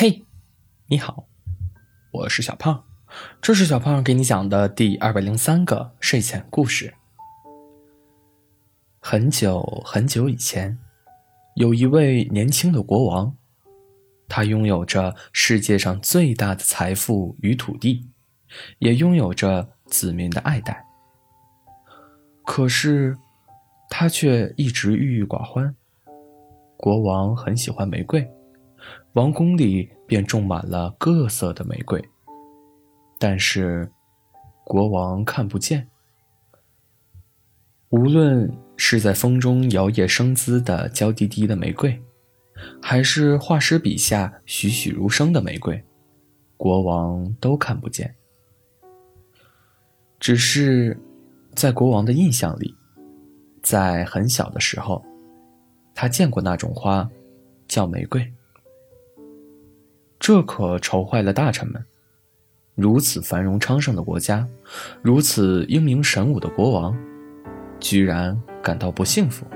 [0.00, 0.24] 嘿，
[0.86, 1.26] 你好，
[2.12, 2.84] 我是小胖，
[3.42, 6.94] 这是小胖给你讲的第二百零三个睡前故事。
[9.00, 10.78] 很久很久以前，
[11.56, 13.34] 有一位年轻的国王，
[14.28, 18.08] 他拥有着世界上最大的财富与土地，
[18.78, 20.86] 也拥有着子民的爱戴。
[22.44, 23.18] 可是，
[23.90, 25.74] 他却一直郁郁寡欢。
[26.76, 28.24] 国王很喜欢玫瑰。
[29.18, 32.00] 王宫里便种满了各色的玫瑰，
[33.18, 33.90] 但是
[34.62, 35.88] 国王看不见。
[37.88, 42.00] 无论是在风中摇曳生姿的娇滴滴的玫瑰，
[42.80, 45.82] 还是画师笔下栩栩如生的玫瑰，
[46.56, 48.14] 国王都看不见。
[50.20, 50.96] 只是
[51.56, 52.72] 在国王的印象里，
[53.64, 55.04] 在很小的时候，
[55.92, 57.10] 他见过那种花，
[57.66, 58.32] 叫玫瑰。
[60.28, 61.82] 这可愁坏了大臣们。
[62.74, 64.46] 如此繁荣昌盛的国家，
[65.00, 66.94] 如此英明神武的国王，
[67.80, 69.46] 居然感到不幸福。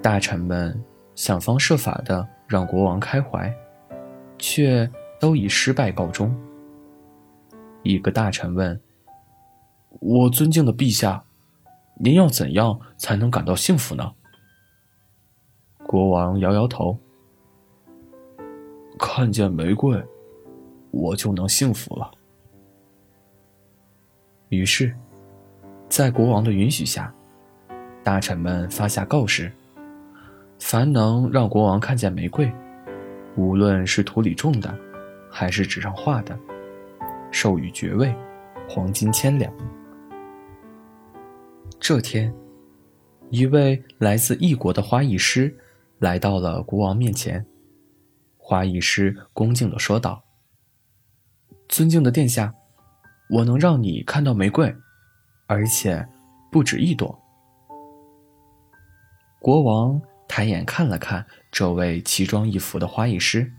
[0.00, 0.80] 大臣们
[1.16, 3.52] 想方设法的让国王开怀，
[4.38, 6.32] 却都以失败告终。
[7.82, 8.80] 一个大臣问
[9.98, 11.24] ：“我尊敬的陛下，
[11.98, 14.12] 您要怎样才能感到幸福呢？”
[15.84, 16.96] 国王摇摇头。
[18.98, 20.02] 看见玫瑰，
[20.90, 22.10] 我就能幸福了。
[24.48, 24.94] 于是，
[25.88, 27.12] 在国王的允许下，
[28.02, 29.52] 大臣们发下告示：
[30.58, 32.50] 凡能让国王看见玫瑰，
[33.36, 34.74] 无论是土里种的，
[35.30, 36.38] 还是纸上画的，
[37.30, 38.14] 授予爵位，
[38.68, 39.52] 黄金千两。
[41.78, 42.32] 这天，
[43.30, 45.54] 一位来自异国的花艺师
[45.98, 47.44] 来到了国王面前。
[48.48, 50.22] 花艺师恭敬地说道
[51.68, 52.54] ：“尊敬的殿下，
[53.28, 54.72] 我能让你看到玫瑰，
[55.48, 56.06] 而且
[56.52, 57.20] 不止一朵。”
[59.42, 63.52] 国王抬眼看了看这位奇装异服的花艺师，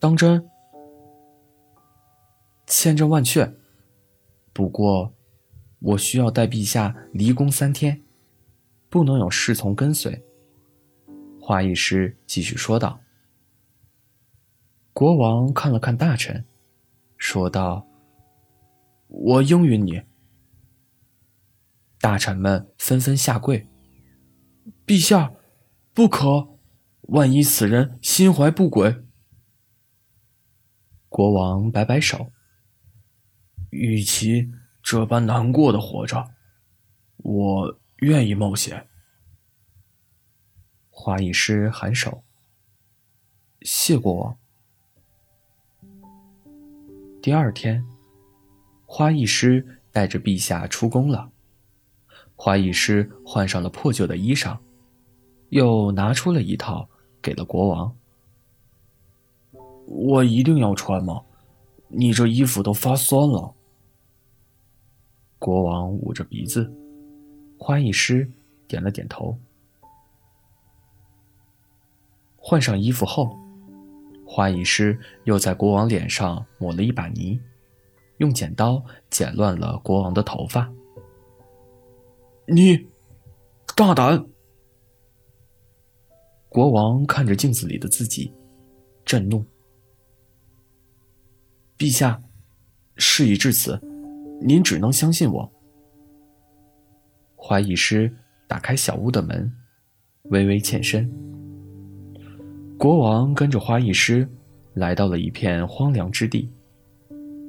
[0.00, 0.44] 当真？
[2.66, 3.54] 千真万确。
[4.52, 5.14] 不过，
[5.78, 8.02] 我需要带陛下离宫三天，
[8.88, 10.24] 不能有侍从跟随。”
[11.40, 12.98] 花艺师继续说道。
[14.92, 16.44] 国王看了看大臣，
[17.16, 17.88] 说道
[19.08, 20.02] ：“我应允你。”
[21.98, 23.66] 大臣们纷纷下跪
[24.86, 25.32] ：“陛下，
[25.94, 26.58] 不可！
[27.08, 29.04] 万一此人心怀不轨。”
[31.08, 32.30] 国王摆摆手
[33.70, 36.34] ：“与其这般难过的活着，
[37.16, 38.88] 我愿意冒险。”
[40.90, 42.22] 花艺师颔首
[43.62, 44.38] ：“谢国王。”
[47.22, 47.86] 第二天，
[48.84, 51.30] 花艺师带着陛下出宫了。
[52.34, 54.58] 花艺师换上了破旧的衣裳，
[55.50, 56.88] 又拿出了一套
[57.22, 57.96] 给了国王。
[59.86, 61.22] 我一定要穿吗？
[61.86, 63.54] 你这衣服都发酸了。
[65.38, 66.68] 国王捂着鼻子，
[67.56, 68.28] 花艺师
[68.66, 69.38] 点了点头。
[72.36, 73.41] 换上衣服后。
[74.34, 77.38] 花艺师又在国王脸上抹了一把泥，
[78.16, 80.72] 用剪刀剪乱了国王的头发。
[82.46, 82.88] 你
[83.76, 84.24] 大胆！
[86.48, 88.32] 国王看着镜子里的自己，
[89.04, 89.44] 震怒。
[91.76, 92.18] 陛下，
[92.96, 93.78] 事已至此，
[94.40, 95.52] 您只能相信我。
[97.36, 98.10] 花艺师
[98.48, 99.52] 打开小屋的门，
[100.30, 101.31] 微微欠身。
[102.82, 104.28] 国王跟着花艺师，
[104.74, 106.50] 来到了一片荒凉之地。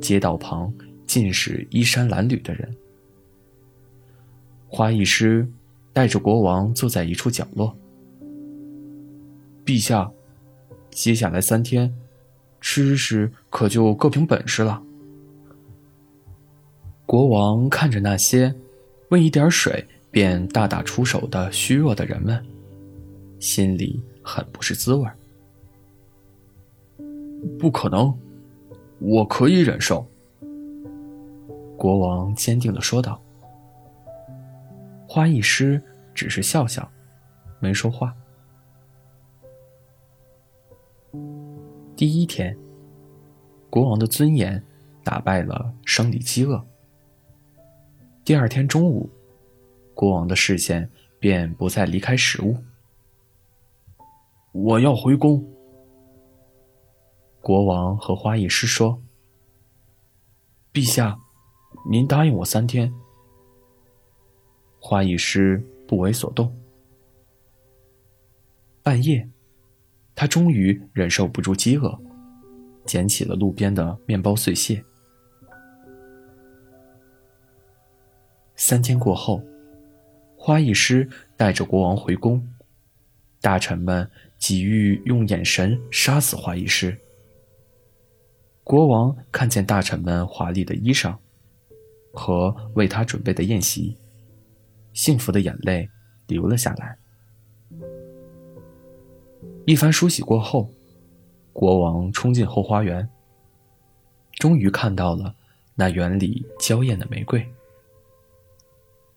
[0.00, 0.72] 街道旁
[1.06, 2.74] 尽是衣衫褴褛的人。
[4.68, 5.46] 花艺师
[5.92, 7.76] 带着国王坐在一处角落。
[9.66, 10.10] 陛下，
[10.88, 11.94] 接下来三天，
[12.62, 14.82] 吃食可就各凭本事了。
[17.04, 18.54] 国王看着那些
[19.10, 22.42] 为一点水便大打出手的虚弱的人们，
[23.38, 24.02] 心里。
[24.28, 25.08] 很不是滋味
[27.58, 28.14] 不可能，
[28.98, 30.06] 我可以忍受。
[31.78, 33.18] 国王坚定的说道。
[35.08, 35.82] 花艺师
[36.12, 36.86] 只是笑笑，
[37.58, 38.14] 没说话。
[41.96, 42.54] 第一天，
[43.70, 44.62] 国王的尊严
[45.02, 46.62] 打败了生理饥饿。
[48.24, 49.08] 第二天中午，
[49.94, 52.54] 国王的视线便不再离开食物。
[54.52, 55.44] 我要回宫。
[57.40, 59.00] 国王和花艺师说
[60.72, 61.18] ：“陛下，
[61.90, 62.92] 您答应我三天。”
[64.80, 66.54] 花艺师不为所动。
[68.82, 69.28] 半夜，
[70.14, 71.98] 他终于忍受不住饥饿，
[72.86, 74.82] 捡起了路边的面包碎屑。
[78.56, 79.42] 三天过后，
[80.36, 82.46] 花艺师带着国王回宫，
[83.40, 86.96] 大臣们急欲用眼神杀死花艺师。
[88.64, 91.16] 国王看见大臣们华丽的衣裳
[92.12, 93.96] 和为他准备的宴席，
[94.92, 95.88] 幸福的眼泪
[96.26, 96.98] 流了下来。
[99.66, 100.70] 一番梳洗过后，
[101.52, 103.08] 国王冲进后花园，
[104.34, 105.34] 终于看到了
[105.74, 107.46] 那园里娇艳的玫瑰。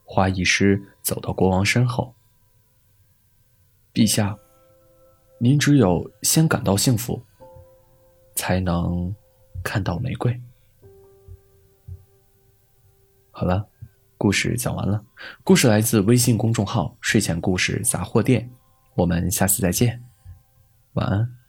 [0.04, 2.14] 花艺师走到国王身后
[3.94, 4.38] ：“陛下，
[5.42, 7.22] 您只有先感到幸福，
[8.36, 9.14] 才能。”
[9.64, 10.42] 看到玫瑰。
[13.30, 13.68] 好了，
[14.18, 15.06] 故事讲完了。
[15.44, 18.50] 故事来自微信公众号“睡前故事杂货店”。
[18.98, 20.04] 我们下次再见，
[20.94, 21.41] 晚安。